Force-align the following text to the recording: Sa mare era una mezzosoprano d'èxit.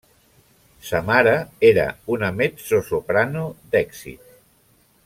Sa 0.87 1.01
mare 1.09 1.35
era 1.73 1.85
una 2.17 2.33
mezzosoprano 2.41 3.45
d'èxit. 3.73 4.37